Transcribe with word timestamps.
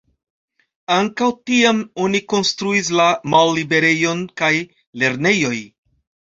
Ankaŭ 0.95 1.27
tiam 1.49 1.83
oni 2.07 2.23
konstruis 2.33 2.91
la 3.01 3.07
Malliberejon 3.35 4.27
kaj 4.43 4.53
Lernejoj. 5.05 5.57